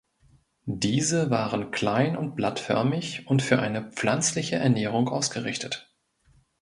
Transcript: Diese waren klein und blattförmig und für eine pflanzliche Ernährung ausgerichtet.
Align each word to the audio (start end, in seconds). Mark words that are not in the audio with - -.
Diese 0.65 1.29
waren 1.29 1.69
klein 1.69 2.17
und 2.17 2.33
blattförmig 2.35 3.27
und 3.27 3.43
für 3.43 3.59
eine 3.59 3.91
pflanzliche 3.91 4.55
Ernährung 4.55 5.07
ausgerichtet. 5.07 5.93